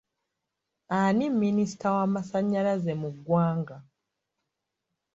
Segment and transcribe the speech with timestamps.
[0.99, 3.75] Ani minisita w'amasannyalaze mu ggwanga?